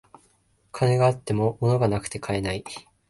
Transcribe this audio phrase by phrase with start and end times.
[0.71, 2.63] 金があっても物がなくて買えない